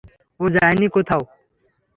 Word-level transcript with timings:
ও 0.39 0.45
যায়নি 0.55 0.87
কোথাও। 0.95 1.23